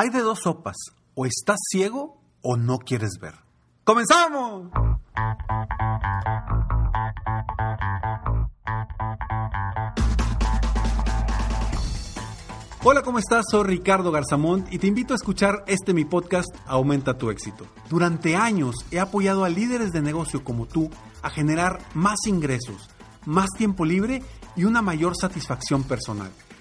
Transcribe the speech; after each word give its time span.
Hay 0.00 0.10
de 0.10 0.20
dos 0.20 0.38
sopas, 0.44 0.76
o 1.16 1.26
estás 1.26 1.56
ciego 1.68 2.22
o 2.40 2.56
no 2.56 2.78
quieres 2.78 3.18
ver. 3.20 3.34
¡Comenzamos! 3.82 4.70
Hola, 12.84 13.02
¿cómo 13.02 13.18
estás? 13.18 13.46
Soy 13.50 13.64
Ricardo 13.64 14.12
Garzamont 14.12 14.72
y 14.72 14.78
te 14.78 14.86
invito 14.86 15.14
a 15.14 15.16
escuchar 15.16 15.64
este 15.66 15.92
mi 15.92 16.04
podcast 16.04 16.46
Aumenta 16.68 17.18
tu 17.18 17.32
éxito. 17.32 17.66
Durante 17.90 18.36
años 18.36 18.76
he 18.92 19.00
apoyado 19.00 19.42
a 19.44 19.48
líderes 19.48 19.90
de 19.90 20.00
negocio 20.00 20.44
como 20.44 20.66
tú 20.66 20.88
a 21.22 21.30
generar 21.30 21.80
más 21.94 22.18
ingresos, 22.28 22.88
más 23.26 23.48
tiempo 23.58 23.84
libre 23.84 24.22
y 24.54 24.62
una 24.62 24.80
mayor 24.80 25.16
satisfacción 25.16 25.82
personal. 25.82 26.30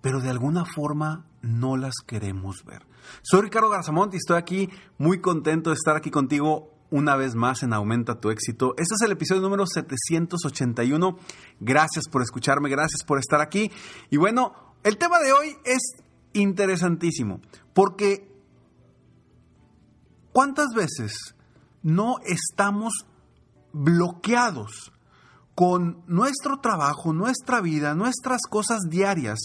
pero 0.00 0.20
de 0.20 0.30
alguna 0.30 0.64
forma 0.64 1.26
no 1.42 1.76
las 1.76 1.94
queremos 2.06 2.64
ver. 2.64 2.86
Soy 3.22 3.42
Ricardo 3.42 3.70
Garzamont 3.70 4.12
y 4.14 4.18
estoy 4.18 4.36
aquí 4.36 4.68
muy 4.98 5.20
contento 5.20 5.70
de 5.70 5.74
estar 5.74 5.96
aquí 5.96 6.10
contigo 6.10 6.74
una 6.90 7.16
vez 7.16 7.34
más 7.34 7.62
en 7.62 7.72
Aumenta 7.72 8.20
tu 8.20 8.30
éxito. 8.30 8.74
Este 8.76 8.94
es 8.94 9.02
el 9.02 9.12
episodio 9.12 9.42
número 9.42 9.66
781. 9.66 11.18
Gracias 11.60 12.04
por 12.10 12.22
escucharme, 12.22 12.68
gracias 12.68 13.02
por 13.04 13.18
estar 13.18 13.40
aquí. 13.40 13.70
Y 14.10 14.16
bueno, 14.16 14.52
el 14.84 14.96
tema 14.96 15.18
de 15.18 15.32
hoy 15.32 15.56
es 15.64 15.80
interesantísimo, 16.32 17.40
porque 17.74 18.30
¿cuántas 20.32 20.68
veces 20.74 21.34
no 21.82 22.16
estamos 22.24 22.92
bloqueados 23.72 24.92
con 25.54 26.02
nuestro 26.06 26.60
trabajo, 26.60 27.12
nuestra 27.12 27.60
vida, 27.60 27.94
nuestras 27.94 28.42
cosas 28.48 28.80
diarias 28.88 29.38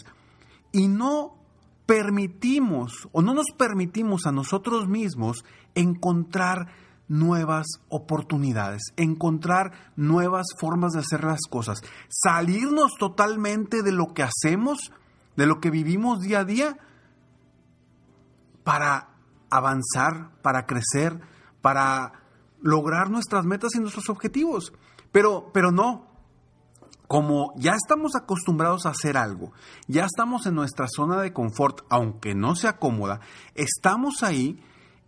y 0.73 0.89
no 0.89 1.37
permitimos 1.85 3.07
o 3.13 3.21
no 3.21 3.33
nos 3.33 3.45
permitimos 3.57 4.25
a 4.25 4.33
nosotros 4.33 4.89
mismos 4.89 5.45
encontrar 5.75 6.67
nuevas 7.07 7.67
oportunidades, 7.89 8.81
encontrar 8.97 9.91
nuevas 9.95 10.47
formas 10.59 10.93
de 10.93 10.99
hacer 10.99 11.23
las 11.23 11.41
cosas, 11.49 11.81
salirnos 12.09 12.93
totalmente 12.97 13.83
de 13.83 13.91
lo 13.91 14.13
que 14.13 14.23
hacemos, 14.23 14.91
de 15.35 15.45
lo 15.45 15.59
que 15.59 15.69
vivimos 15.69 16.21
día 16.21 16.39
a 16.39 16.45
día, 16.45 16.77
para 18.63 19.09
avanzar, 19.49 20.31
para 20.41 20.65
crecer, 20.65 21.19
para 21.61 22.13
lograr 22.61 23.09
nuestras 23.11 23.45
metas 23.45 23.75
y 23.75 23.79
nuestros 23.79 24.09
objetivos. 24.09 24.73
Pero, 25.11 25.51
pero 25.53 25.71
no, 25.71 26.07
como 27.13 27.53
ya 27.57 27.73
estamos 27.73 28.15
acostumbrados 28.15 28.87
a 28.87 28.89
hacer 28.89 29.17
algo, 29.17 29.51
ya 29.87 30.03
estamos 30.03 30.47
en 30.47 30.55
nuestra 30.55 30.87
zona 30.89 31.21
de 31.21 31.31
confort, 31.31 31.81
aunque 31.91 32.33
no 32.33 32.55
sea 32.55 32.79
cómoda, 32.79 33.19
estamos 33.53 34.23
ahí 34.23 34.59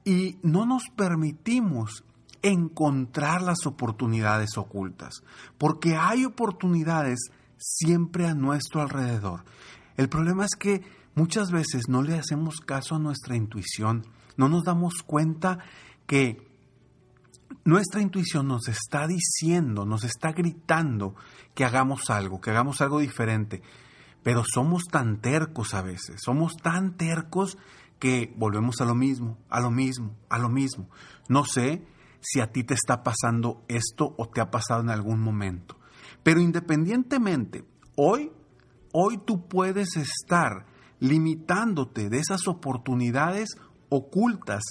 y 0.03 0.37
no 0.43 0.67
nos 0.67 0.83
permitimos 0.95 2.03
encontrar 2.43 3.41
las 3.41 3.65
oportunidades 3.65 4.55
ocultas, 4.55 5.23
porque 5.57 5.95
hay 5.95 6.25
oportunidades 6.25 7.31
siempre 7.57 8.27
a 8.27 8.35
nuestro 8.35 8.83
alrededor. 8.83 9.43
El 9.97 10.07
problema 10.07 10.45
es 10.45 10.55
que 10.55 10.83
muchas 11.15 11.49
veces 11.49 11.89
no 11.89 12.03
le 12.03 12.19
hacemos 12.19 12.57
caso 12.59 12.93
a 12.93 12.99
nuestra 12.99 13.35
intuición, 13.35 14.05
no 14.37 14.47
nos 14.47 14.63
damos 14.63 15.01
cuenta 15.01 15.57
que 16.05 16.54
nuestra 17.63 18.01
intuición 18.01 18.47
nos 18.47 18.67
está 18.67 19.07
diciendo, 19.07 19.85
nos 19.85 20.03
está 20.03 20.31
gritando 20.31 21.15
que 21.53 21.65
hagamos 21.65 22.09
algo, 22.09 22.41
que 22.41 22.51
hagamos 22.51 22.81
algo 22.81 22.99
diferente, 22.99 23.61
pero 24.23 24.43
somos 24.43 24.85
tan 24.85 25.21
tercos 25.21 25.73
a 25.73 25.81
veces, 25.81 26.21
somos 26.23 26.57
tan 26.57 26.97
tercos 26.97 27.57
que 27.99 28.33
volvemos 28.37 28.81
a 28.81 28.85
lo 28.85 28.95
mismo, 28.95 29.37
a 29.49 29.59
lo 29.59 29.71
mismo, 29.71 30.15
a 30.29 30.37
lo 30.37 30.49
mismo. 30.49 30.89
No 31.29 31.45
sé 31.45 31.85
si 32.21 32.39
a 32.39 32.51
ti 32.51 32.63
te 32.63 32.73
está 32.73 33.03
pasando 33.03 33.63
esto 33.67 34.15
o 34.17 34.27
te 34.27 34.41
ha 34.41 34.51
pasado 34.51 34.81
en 34.81 34.89
algún 34.89 35.21
momento. 35.21 35.77
Pero 36.23 36.41
independientemente, 36.41 37.65
hoy, 37.95 38.31
hoy 38.91 39.19
tú 39.19 39.47
puedes 39.47 39.95
estar 39.95 40.65
limitándote 40.99 42.09
de 42.09 42.17
esas 42.17 42.47
oportunidades 42.47 43.49
ocultas 43.89 44.63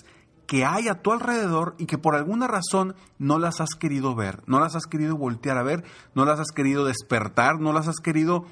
que 0.46 0.64
hay 0.64 0.88
a 0.88 1.00
tu 1.00 1.12
alrededor 1.12 1.74
y 1.78 1.86
que 1.86 1.98
por 1.98 2.14
alguna 2.14 2.46
razón 2.46 2.94
no 3.18 3.38
las 3.38 3.60
has 3.60 3.74
querido 3.78 4.14
ver, 4.14 4.42
no 4.46 4.60
las 4.60 4.74
has 4.76 4.86
querido 4.86 5.16
voltear 5.16 5.58
a 5.58 5.62
ver, 5.62 5.84
no 6.14 6.24
las 6.24 6.40
has 6.40 6.52
querido 6.52 6.84
despertar, 6.84 7.60
no 7.60 7.72
las 7.72 7.88
has 7.88 8.00
querido, 8.00 8.44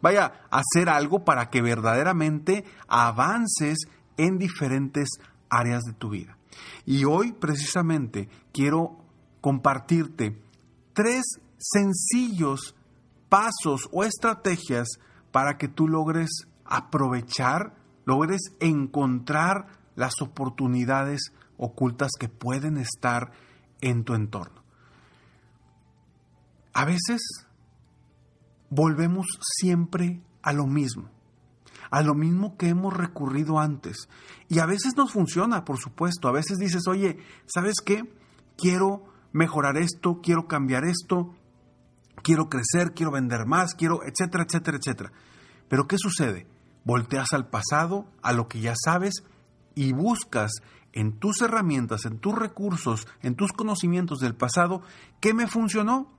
vaya, 0.00 0.32
hacer 0.50 0.88
algo 0.88 1.24
para 1.24 1.50
que 1.50 1.62
verdaderamente 1.62 2.64
avances 2.88 3.88
en 4.16 4.38
diferentes 4.38 5.08
áreas 5.48 5.82
de 5.82 5.92
tu 5.92 6.10
vida. 6.10 6.36
Y 6.86 7.04
hoy 7.04 7.32
precisamente 7.32 8.28
quiero 8.52 8.96
compartirte 9.40 10.40
tres 10.92 11.22
sencillos 11.58 12.74
pasos 13.28 13.88
o 13.92 14.04
estrategias 14.04 14.88
para 15.32 15.56
que 15.56 15.68
tú 15.68 15.88
logres 15.88 16.30
aprovechar, 16.64 17.74
logres 18.04 18.40
encontrar 18.60 19.79
las 20.00 20.20
oportunidades 20.22 21.32
ocultas 21.56 22.10
que 22.18 22.28
pueden 22.28 22.78
estar 22.78 23.32
en 23.80 24.04
tu 24.04 24.14
entorno. 24.14 24.62
A 26.72 26.84
veces 26.84 27.20
volvemos 28.70 29.26
siempre 29.40 30.22
a 30.42 30.52
lo 30.52 30.66
mismo 30.66 31.10
a 31.90 32.02
lo 32.02 32.14
mismo 32.14 32.56
que 32.56 32.68
hemos 32.68 32.96
recurrido 32.96 33.58
antes. 33.58 34.08
Y 34.48 34.60
a 34.60 34.66
veces 34.66 34.96
nos 34.96 35.12
funciona, 35.12 35.64
por 35.64 35.78
supuesto. 35.78 36.28
A 36.28 36.32
veces 36.32 36.58
dices, 36.58 36.86
oye, 36.86 37.18
¿sabes 37.46 37.74
qué? 37.84 38.04
Quiero 38.56 39.04
mejorar 39.32 39.76
esto, 39.76 40.20
quiero 40.22 40.46
cambiar 40.46 40.84
esto, 40.84 41.34
quiero 42.22 42.48
crecer, 42.48 42.92
quiero 42.94 43.10
vender 43.10 43.46
más, 43.46 43.74
quiero, 43.74 44.00
etcétera, 44.04 44.44
etcétera, 44.44 44.78
etcétera. 44.78 45.12
Pero 45.68 45.86
¿qué 45.86 45.96
sucede? 45.98 46.46
Volteas 46.84 47.32
al 47.32 47.48
pasado, 47.48 48.06
a 48.22 48.32
lo 48.32 48.48
que 48.48 48.60
ya 48.60 48.74
sabes, 48.76 49.24
y 49.80 49.94
buscas 49.94 50.52
en 50.92 51.18
tus 51.18 51.40
herramientas, 51.40 52.04
en 52.04 52.18
tus 52.18 52.34
recursos, 52.34 53.08
en 53.22 53.34
tus 53.34 53.50
conocimientos 53.52 54.18
del 54.18 54.34
pasado, 54.34 54.82
¿qué 55.20 55.32
me 55.32 55.46
funcionó? 55.46 56.12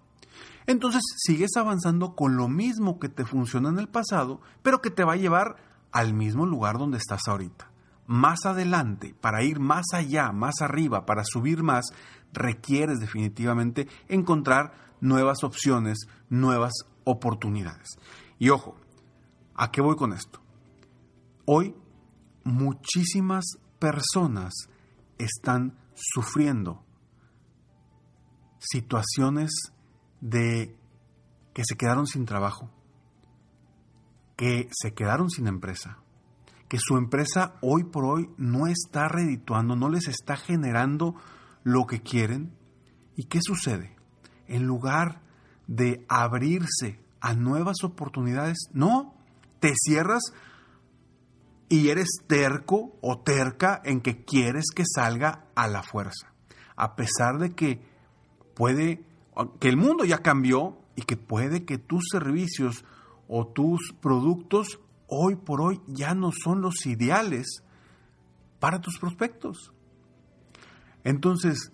Entonces 0.66 1.04
sigues 1.18 1.52
avanzando 1.58 2.16
con 2.16 2.38
lo 2.38 2.48
mismo 2.48 2.98
que 3.00 3.08
te 3.08 3.24
funciona 3.24 3.70
en 3.70 3.78
el 3.78 3.88
pasado, 3.88 4.42
pero 4.64 4.82
que 4.82 4.90
te 4.90 5.04
va 5.04 5.14
a 5.14 5.18
llevar 5.18 5.58
al 5.92 6.16
mismo 6.16 6.48
lugar 6.48 6.80
donde 6.80 6.98
estás 6.98 7.28
ahorita. 7.28 7.70
Más 8.08 8.48
adelante, 8.48 9.14
para 9.22 9.44
ir 9.44 9.60
más 9.60 9.86
allá, 9.94 10.32
más 10.32 10.64
arriba, 10.64 11.06
para 11.06 11.24
subir 11.24 11.62
más, 11.62 11.86
requieres 12.34 13.00
definitivamente 13.00 13.88
encontrar 14.08 14.74
nuevas 15.02 15.44
opciones, 15.44 16.08
nuevas 16.30 16.74
oportunidades. 17.04 17.90
Y 18.40 18.50
ojo, 18.50 18.76
¿a 19.54 19.70
qué 19.70 19.82
voy 19.82 19.96
con 19.98 20.14
esto? 20.14 20.42
Hoy 21.46 21.76
muchísimas 22.44 23.46
personas 23.80 24.54
están 25.18 25.78
sufriendo 25.96 26.84
situaciones 28.60 29.52
de 30.20 30.76
que 31.54 31.64
se 31.66 31.76
quedaron 31.76 32.08
sin 32.08 32.26
trabajo, 32.26 32.70
que 34.38 34.70
se 34.72 34.94
quedaron 34.94 35.30
sin 35.30 35.48
empresa, 35.48 35.98
que 36.70 36.78
su 36.80 36.98
empresa 36.98 37.56
hoy 37.62 37.84
por 37.84 38.06
hoy 38.06 38.30
no 38.38 38.68
está 38.68 39.08
redituando, 39.08 39.76
no 39.76 39.90
les 39.90 40.08
está 40.08 40.38
generando 40.38 41.16
lo 41.64 41.86
que 41.86 42.02
quieren. 42.02 42.56
¿Y 43.16 43.26
qué 43.26 43.40
sucede? 43.42 43.96
En 44.48 44.64
lugar 44.66 45.22
de 45.68 46.06
abrirse 46.08 47.00
a 47.20 47.34
nuevas 47.34 47.84
oportunidades, 47.84 48.58
no, 48.74 49.14
te 49.60 49.74
cierras 49.76 50.22
y 51.72 51.88
eres 51.88 52.10
terco 52.28 52.98
o 53.00 53.20
terca 53.20 53.82
en 53.86 54.02
que 54.02 54.26
quieres 54.26 54.66
que 54.76 54.84
salga 54.86 55.46
a 55.56 55.70
la 55.70 55.84
fuerza, 55.84 56.34
a 56.76 56.98
pesar 56.98 57.38
de 57.40 57.56
que 57.56 57.82
puede 58.54 59.06
que 59.62 59.70
el 59.70 59.78
mundo 59.78 60.04
ya 60.04 60.18
cambió 60.18 60.80
y 60.98 61.04
que 61.04 61.16
puede 61.16 61.64
que 61.64 61.78
tus 61.78 62.10
servicios 62.12 62.84
o 63.30 63.48
tus 63.48 63.94
productos 64.02 64.82
hoy 65.08 65.38
por 65.38 65.62
hoy 65.62 65.80
ya 65.88 66.14
no 66.14 66.32
son 66.34 66.60
los 66.60 66.86
ideales 66.86 67.64
para 68.60 68.82
tus 68.82 69.00
prospectos. 69.00 69.72
Entonces, 71.06 71.72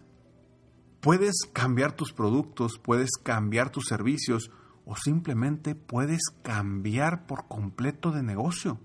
puedes 1.01 1.37
cambiar 1.51 1.93
tus 1.93 2.13
productos, 2.13 2.77
puedes 2.77 3.13
cambiar 3.23 3.71
tus 3.71 3.85
servicios 3.87 4.51
o 4.85 4.95
simplemente 4.95 5.73
puedes 5.73 6.21
cambiar 6.43 7.25
por 7.25 7.47
completo 7.47 8.11
de 8.11 8.21
negocio. 8.21 8.79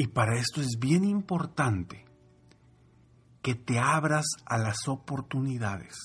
Y 0.00 0.06
para 0.06 0.38
esto 0.38 0.60
es 0.60 0.78
bien 0.78 1.04
importante 1.04 2.04
que 3.42 3.56
te 3.56 3.80
abras 3.80 4.26
a 4.46 4.56
las 4.56 4.86
oportunidades. 4.86 5.96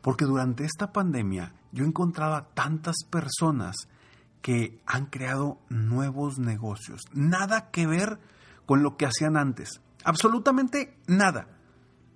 Porque 0.00 0.24
durante 0.24 0.64
esta 0.64 0.92
pandemia 0.92 1.52
yo 1.72 1.84
he 1.84 1.88
encontrado 1.88 2.36
a 2.36 2.54
tantas 2.54 2.94
personas 3.10 3.74
que 4.42 4.80
han 4.86 5.06
creado 5.06 5.58
nuevos 5.68 6.38
negocios. 6.38 7.00
Nada 7.12 7.72
que 7.72 7.88
ver 7.88 8.20
con 8.64 8.84
lo 8.84 8.96
que 8.96 9.06
hacían 9.06 9.36
antes. 9.36 9.80
Absolutamente 10.04 10.96
nada. 11.08 11.48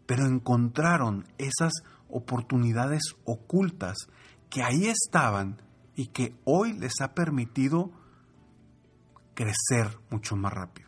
Pero 0.06 0.26
encontraron 0.26 1.26
esas 1.38 1.72
oportunidades 2.08 3.02
ocultas 3.24 3.96
que 4.48 4.62
ahí 4.62 4.86
estaban 4.86 5.60
y 5.96 6.06
que 6.06 6.36
hoy 6.44 6.72
les 6.72 7.00
ha 7.00 7.14
permitido 7.14 7.90
crecer 9.34 9.98
mucho 10.10 10.36
más 10.36 10.52
rápido. 10.52 10.83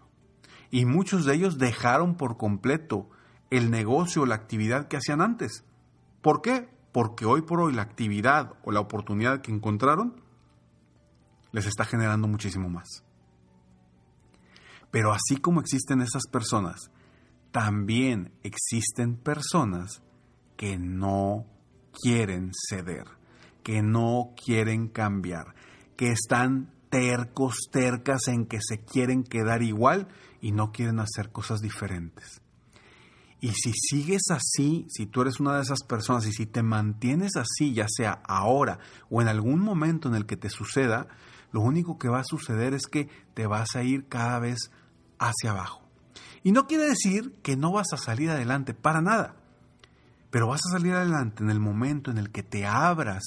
Y 0.71 0.85
muchos 0.85 1.25
de 1.25 1.35
ellos 1.35 1.59
dejaron 1.59 2.17
por 2.17 2.37
completo 2.37 3.09
el 3.51 3.71
negocio 3.71 4.23
o 4.23 4.27
la 4.27 4.35
actividad 4.35 4.89
que 4.89 4.97
hacían 4.97 5.21
antes. 5.21 5.65
¿Por 6.23 6.43
qué? 6.43 6.69
Porque 6.93 7.25
hoy 7.25 7.43
por 7.43 7.61
hoy 7.61 7.73
la 7.73 7.83
actividad 7.83 8.55
o 8.65 8.73
la 8.73 8.81
oportunidad 8.81 9.41
que 9.43 9.53
encontraron 9.53 10.21
les 11.53 11.67
está 11.67 11.85
generando 11.85 12.29
muchísimo 12.29 12.69
más. 12.69 13.05
Pero 14.91 15.13
así 15.13 15.37
como 15.41 15.61
existen 15.61 16.01
esas 16.01 16.27
personas, 16.27 16.91
también 17.53 18.33
existen 18.43 19.17
personas 19.17 20.03
que 20.57 20.79
no 20.79 21.47
quieren 21.93 22.51
ceder, 22.69 23.05
que 23.63 23.83
no 23.83 24.35
quieren 24.43 24.89
cambiar, 24.89 25.55
que 25.97 26.11
están 26.11 26.73
tercos, 26.97 27.69
tercas 27.71 28.27
en 28.29 28.47
que 28.47 28.59
se 28.67 28.83
quieren 28.83 29.23
quedar 29.23 29.63
igual 29.63 30.09
y 30.41 30.53
no 30.53 30.73
quieren 30.73 30.99
hacer 30.99 31.31
cosas 31.31 31.61
diferentes. 31.61 32.41
Y 33.39 33.51
si 33.51 33.73
sigues 33.75 34.31
así, 34.31 34.87
si 34.89 35.05
tú 35.05 35.21
eres 35.21 35.39
una 35.39 35.57
de 35.57 35.63
esas 35.63 35.83
personas 35.83 36.27
y 36.27 36.33
si 36.33 36.47
te 36.47 36.63
mantienes 36.63 37.37
así, 37.37 37.75
ya 37.75 37.85
sea 37.87 38.23
ahora 38.27 38.79
o 39.11 39.21
en 39.21 39.29
algún 39.29 39.61
momento 39.61 40.09
en 40.09 40.15
el 40.15 40.25
que 40.25 40.39
te 40.39 40.49
suceda, 40.49 41.09
lo 41.53 41.61
único 41.61 41.99
que 41.99 42.09
va 42.09 42.21
a 42.21 42.25
suceder 42.25 42.73
es 42.73 42.87
que 42.87 43.11
te 43.35 43.47
vas 43.47 43.77
a 43.77 43.83
ir 43.83 44.09
cada 44.09 44.39
vez 44.39 44.71
hacia 45.19 45.51
abajo. 45.51 45.83
Y 46.43 46.53
no 46.53 46.67
quiere 46.67 46.85
decir 46.87 47.35
que 47.43 47.59
no 47.59 47.73
vas 47.73 47.93
a 47.93 47.99
salir 47.99 48.31
adelante, 48.31 48.73
para 48.73 49.03
nada. 49.03 49.37
Pero 50.31 50.49
vas 50.49 50.63
a 50.67 50.79
salir 50.79 50.95
adelante 50.95 51.43
en 51.43 51.51
el 51.51 51.61
momento 51.61 52.11
en 52.11 52.17
el 52.17 52.31
que 52.31 52.43
te 52.43 52.65
abras 52.65 53.23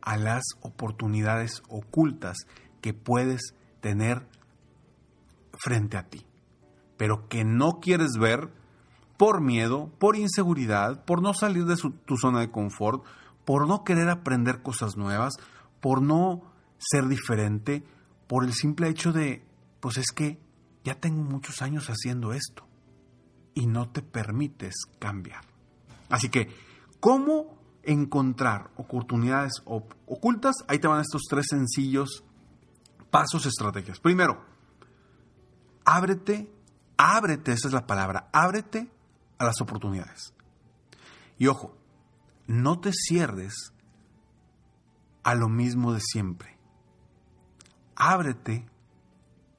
a 0.00 0.16
las 0.16 0.44
oportunidades 0.62 1.62
ocultas 1.68 2.46
que 2.82 2.92
puedes 2.92 3.54
tener 3.80 4.28
frente 5.54 5.96
a 5.96 6.08
ti, 6.08 6.26
pero 6.98 7.28
que 7.28 7.44
no 7.44 7.80
quieres 7.80 8.18
ver 8.18 8.50
por 9.16 9.40
miedo, 9.40 9.90
por 9.98 10.16
inseguridad, 10.16 11.04
por 11.04 11.22
no 11.22 11.32
salir 11.32 11.64
de 11.64 11.76
tu 12.04 12.16
zona 12.18 12.40
de 12.40 12.50
confort, 12.50 13.04
por 13.44 13.66
no 13.66 13.84
querer 13.84 14.08
aprender 14.10 14.62
cosas 14.62 14.96
nuevas, 14.96 15.34
por 15.80 16.02
no 16.02 16.42
ser 16.78 17.06
diferente, 17.06 17.84
por 18.26 18.44
el 18.44 18.52
simple 18.52 18.88
hecho 18.88 19.12
de, 19.12 19.44
pues 19.80 19.96
es 19.96 20.10
que 20.12 20.38
ya 20.84 20.96
tengo 20.96 21.22
muchos 21.22 21.62
años 21.62 21.88
haciendo 21.88 22.32
esto 22.32 22.66
y 23.54 23.66
no 23.66 23.90
te 23.90 24.02
permites 24.02 24.74
cambiar. 24.98 25.42
Así 26.08 26.28
que, 26.28 26.48
¿cómo 27.00 27.56
encontrar 27.84 28.70
oportunidades 28.76 29.52
ocultas? 29.64 30.56
Ahí 30.68 30.78
te 30.78 30.88
van 30.88 31.00
estos 31.00 31.22
tres 31.28 31.46
sencillos 31.48 32.24
pasos, 33.12 33.44
estrategias. 33.46 34.00
Primero, 34.00 34.42
ábrete, 35.84 36.50
ábrete, 36.96 37.52
esa 37.52 37.68
es 37.68 37.74
la 37.74 37.86
palabra, 37.86 38.30
ábrete 38.32 38.90
a 39.38 39.44
las 39.44 39.60
oportunidades. 39.60 40.34
Y 41.38 41.46
ojo, 41.46 41.76
no 42.46 42.80
te 42.80 42.90
cierres 42.92 43.72
a 45.22 45.34
lo 45.34 45.48
mismo 45.48 45.92
de 45.92 46.00
siempre. 46.00 46.58
Ábrete 47.94 48.66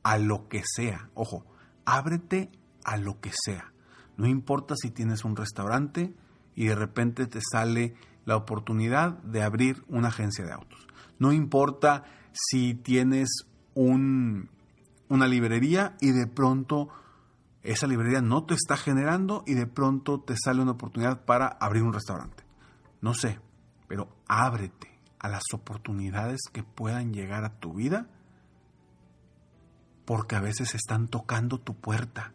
a 0.02 0.18
lo 0.18 0.50
que 0.50 0.64
sea. 0.66 1.10
Ojo, 1.14 1.46
ábrete 1.86 2.52
a 2.84 2.98
lo 2.98 3.22
que 3.22 3.32
sea. 3.34 3.72
No 4.18 4.28
importa 4.28 4.76
si 4.76 4.90
tienes 4.90 5.24
un 5.24 5.36
restaurante 5.36 6.16
y 6.56 6.66
de 6.66 6.76
repente 6.76 7.28
te 7.28 7.40
sale 7.40 7.94
la 8.26 8.36
oportunidad 8.36 9.12
de 9.20 9.44
abrir 9.44 9.84
una 9.88 10.08
agencia 10.08 10.44
de 10.44 10.54
autos. 10.54 10.88
No 11.20 11.32
importa 11.32 12.04
si 12.32 12.74
tienes 12.74 13.30
un, 13.74 14.50
una 15.10 15.28
librería 15.28 15.96
y 16.02 16.12
de 16.12 16.28
pronto 16.28 16.90
esa 17.62 17.88
librería 17.88 18.22
no 18.22 18.44
te 18.44 18.56
está 18.56 18.76
generando 18.76 19.44
y 19.48 19.54
de 19.54 19.68
pronto 19.68 20.20
te 20.20 20.36
sale 20.38 20.62
una 20.62 20.72
oportunidad 20.72 21.24
para 21.24 21.48
abrir 21.48 21.84
un 21.84 21.94
restaurante. 21.94 22.44
No 23.02 23.14
sé, 23.14 23.40
pero 23.88 24.10
ábrete 24.28 25.00
a 25.20 25.30
las 25.30 25.44
oportunidades 25.54 26.42
que 26.52 26.64
puedan 26.64 27.14
llegar 27.14 27.46
a 27.46 27.60
tu 27.60 27.74
vida 27.74 28.08
porque 30.06 30.36
a 30.36 30.42
veces 30.42 30.76
están 30.76 31.08
tocando 31.08 31.60
tu 31.60 31.76
puerta, 31.76 32.34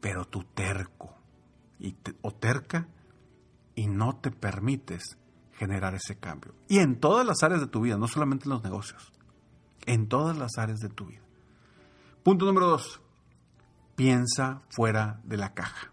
pero 0.00 0.26
tú 0.26 0.44
terco 0.44 1.14
y 1.78 1.96
o 2.20 2.32
terca 2.32 2.88
y 3.74 3.86
no 3.86 4.16
te 4.16 4.30
permites 4.30 5.16
generar 5.58 5.94
ese 5.94 6.16
cambio. 6.16 6.54
Y 6.68 6.78
en 6.78 7.00
todas 7.00 7.26
las 7.26 7.42
áreas 7.42 7.60
de 7.60 7.66
tu 7.66 7.80
vida, 7.80 7.98
no 7.98 8.06
solamente 8.06 8.44
en 8.44 8.50
los 8.50 8.62
negocios, 8.62 9.12
en 9.86 10.08
todas 10.08 10.38
las 10.38 10.56
áreas 10.56 10.78
de 10.78 10.88
tu 10.88 11.06
vida. 11.06 11.22
Punto 12.22 12.46
número 12.46 12.68
dos, 12.68 13.00
piensa 13.96 14.62
fuera 14.70 15.20
de 15.24 15.36
la 15.36 15.54
caja. 15.54 15.92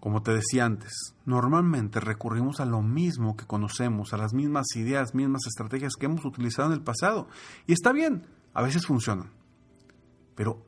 Como 0.00 0.22
te 0.22 0.32
decía 0.32 0.66
antes, 0.66 1.14
normalmente 1.24 1.98
recurrimos 1.98 2.60
a 2.60 2.66
lo 2.66 2.82
mismo 2.82 3.36
que 3.36 3.46
conocemos, 3.46 4.12
a 4.12 4.18
las 4.18 4.34
mismas 4.34 4.66
ideas, 4.76 5.14
mismas 5.14 5.46
estrategias 5.46 5.94
que 5.98 6.04
hemos 6.04 6.26
utilizado 6.26 6.68
en 6.68 6.74
el 6.74 6.82
pasado. 6.82 7.28
Y 7.66 7.72
está 7.72 7.90
bien, 7.92 8.26
a 8.52 8.62
veces 8.62 8.84
funcionan. 8.84 9.32
Pero 10.34 10.66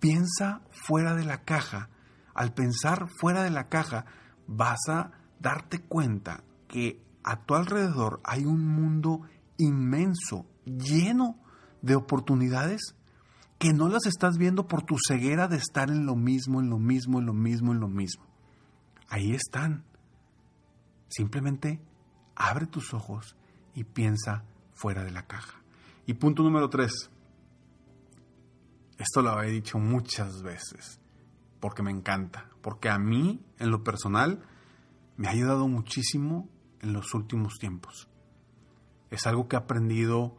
piensa 0.00 0.62
fuera 0.70 1.14
de 1.14 1.26
la 1.26 1.42
caja. 1.42 1.90
Al 2.32 2.54
pensar 2.54 3.08
fuera 3.20 3.42
de 3.42 3.50
la 3.50 3.68
caja, 3.68 4.06
vas 4.46 4.88
a 4.88 5.21
darte 5.42 5.80
cuenta 5.80 6.44
que 6.68 7.02
a 7.24 7.44
tu 7.44 7.54
alrededor 7.54 8.20
hay 8.24 8.44
un 8.44 8.66
mundo 8.66 9.22
inmenso, 9.58 10.46
lleno 10.64 11.36
de 11.82 11.96
oportunidades 11.96 12.94
que 13.58 13.72
no 13.72 13.88
las 13.88 14.06
estás 14.06 14.38
viendo 14.38 14.66
por 14.66 14.82
tu 14.82 14.96
ceguera 15.06 15.48
de 15.48 15.56
estar 15.56 15.90
en 15.90 16.06
lo 16.06 16.16
mismo, 16.16 16.60
en 16.60 16.70
lo 16.70 16.78
mismo, 16.78 17.18
en 17.18 17.26
lo 17.26 17.32
mismo, 17.32 17.72
en 17.72 17.80
lo 17.80 17.88
mismo. 17.88 18.24
Ahí 19.08 19.32
están. 19.32 19.84
Simplemente 21.08 21.80
abre 22.34 22.66
tus 22.66 22.94
ojos 22.94 23.36
y 23.74 23.84
piensa 23.84 24.44
fuera 24.72 25.04
de 25.04 25.10
la 25.10 25.26
caja. 25.26 25.60
Y 26.06 26.14
punto 26.14 26.42
número 26.42 26.70
tres. 26.70 27.10
Esto 28.98 29.22
lo 29.22 29.42
he 29.42 29.50
dicho 29.50 29.78
muchas 29.78 30.42
veces 30.42 31.00
porque 31.60 31.84
me 31.84 31.92
encanta, 31.92 32.50
porque 32.60 32.88
a 32.88 32.98
mí, 32.98 33.40
en 33.58 33.70
lo 33.70 33.84
personal, 33.84 34.42
me 35.22 35.28
ha 35.28 35.30
ayudado 35.30 35.68
muchísimo 35.68 36.48
en 36.80 36.92
los 36.92 37.14
últimos 37.14 37.54
tiempos. 37.60 38.08
Es 39.08 39.24
algo 39.28 39.46
que 39.46 39.54
he 39.54 39.58
aprendido, 39.60 40.36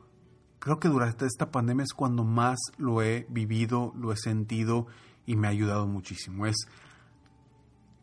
creo 0.59 0.77
que 0.77 0.89
durante 0.89 1.25
esta 1.25 1.51
pandemia 1.51 1.85
es 1.85 1.93
cuando 1.93 2.25
más 2.25 2.59
lo 2.75 3.01
he 3.01 3.25
vivido, 3.29 3.93
lo 3.95 4.11
he 4.11 4.17
sentido 4.17 4.87
y 5.25 5.37
me 5.37 5.47
ha 5.47 5.51
ayudado 5.51 5.87
muchísimo. 5.87 6.47
Es 6.47 6.67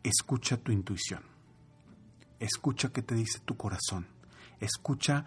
escucha 0.01 0.57
tu 0.57 0.71
intuición. 0.71 1.21
Escucha 2.39 2.89
qué 2.91 3.03
te 3.03 3.13
dice 3.13 3.37
tu 3.45 3.55
corazón. 3.57 4.07
Escucha 4.59 5.25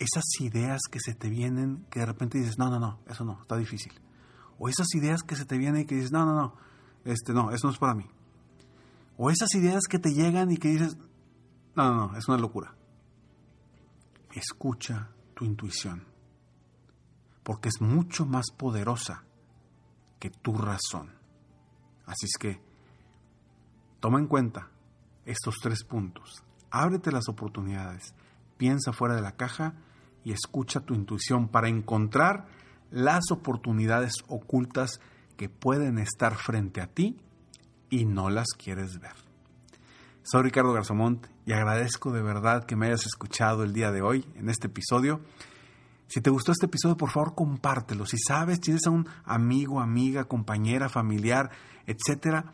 esas 0.00 0.24
ideas 0.40 0.80
que 0.90 0.98
se 0.98 1.14
te 1.14 1.30
vienen 1.30 1.86
que 1.92 2.00
de 2.00 2.06
repente 2.06 2.38
dices, 2.38 2.58
no, 2.58 2.70
no, 2.70 2.80
no, 2.80 2.98
eso 3.06 3.24
no, 3.24 3.40
está 3.40 3.56
difícil. 3.56 3.92
O 4.58 4.68
esas 4.68 4.92
ideas 4.96 5.22
que 5.22 5.36
se 5.36 5.44
te 5.44 5.58
vienen 5.58 5.82
y 5.82 5.84
que 5.84 5.94
dices, 5.94 6.10
no, 6.10 6.26
no, 6.26 6.34
no, 6.34 6.56
este 7.04 7.32
no, 7.32 7.52
eso 7.52 7.68
no 7.68 7.72
es 7.72 7.78
para 7.78 7.94
mí. 7.94 8.10
O 9.16 9.30
esas 9.30 9.54
ideas 9.54 9.84
que 9.88 9.98
te 9.98 10.12
llegan 10.12 10.50
y 10.50 10.56
que 10.56 10.68
dices, 10.68 10.96
no, 11.76 11.92
no, 11.92 12.08
no, 12.08 12.18
es 12.18 12.28
una 12.28 12.38
locura. 12.38 12.74
Escucha 14.32 15.10
tu 15.34 15.44
intuición, 15.44 16.04
porque 17.42 17.68
es 17.68 17.80
mucho 17.80 18.26
más 18.26 18.46
poderosa 18.56 19.24
que 20.18 20.30
tu 20.30 20.56
razón. 20.56 21.14
Así 22.06 22.26
es 22.26 22.36
que 22.38 22.60
toma 24.00 24.18
en 24.18 24.26
cuenta 24.26 24.70
estos 25.24 25.56
tres 25.62 25.84
puntos. 25.84 26.42
Ábrete 26.70 27.12
las 27.12 27.28
oportunidades, 27.28 28.14
piensa 28.56 28.92
fuera 28.92 29.14
de 29.14 29.22
la 29.22 29.36
caja 29.36 29.74
y 30.24 30.32
escucha 30.32 30.80
tu 30.80 30.94
intuición 30.94 31.48
para 31.48 31.68
encontrar 31.68 32.46
las 32.90 33.30
oportunidades 33.30 34.14
ocultas 34.28 35.00
que 35.36 35.48
pueden 35.48 35.98
estar 35.98 36.36
frente 36.36 36.80
a 36.80 36.86
ti 36.86 37.23
y 37.94 38.06
no 38.06 38.28
las 38.28 38.48
quieres 38.58 38.98
ver. 38.98 39.14
Soy 40.24 40.42
Ricardo 40.42 40.72
Garzamont 40.72 41.28
y 41.46 41.52
agradezco 41.52 42.10
de 42.10 42.22
verdad 42.22 42.64
que 42.64 42.74
me 42.74 42.86
hayas 42.86 43.06
escuchado 43.06 43.62
el 43.62 43.72
día 43.72 43.92
de 43.92 44.02
hoy 44.02 44.26
en 44.34 44.48
este 44.48 44.66
episodio. 44.66 45.20
Si 46.08 46.20
te 46.20 46.30
gustó 46.30 46.50
este 46.50 46.66
episodio, 46.66 46.96
por 46.96 47.10
favor, 47.10 47.36
compártelo. 47.36 48.04
Si 48.04 48.16
sabes, 48.18 48.58
tienes 48.58 48.84
a 48.88 48.90
un 48.90 49.06
amigo, 49.24 49.80
amiga, 49.80 50.24
compañera, 50.24 50.88
familiar, 50.88 51.50
etcétera, 51.86 52.52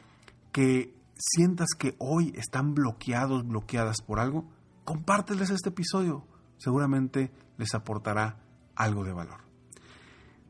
que 0.53 0.95
sientas 1.17 1.69
que 1.79 1.95
hoy 1.99 2.35
están 2.37 2.75
bloqueados, 2.75 3.47
bloqueadas 3.47 4.03
por 4.07 4.21
algo, 4.21 4.47
compárteles 4.85 5.49
este 5.49 5.71
episodio. 5.71 6.27
Seguramente 6.59 7.33
les 7.57 7.75
aportará 7.75 8.41
algo 8.77 9.05
de 9.05 9.15
valor. 9.15 9.41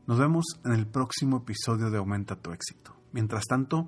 Nos 0.05 0.19
vemos 0.19 0.43
en 0.65 0.73
el 0.73 0.85
próximo 0.85 1.37
episodio 1.37 1.89
de 1.89 1.97
Aumenta 1.97 2.35
tu 2.35 2.51
éxito. 2.51 2.93
Mientras 3.13 3.45
tanto, 3.45 3.87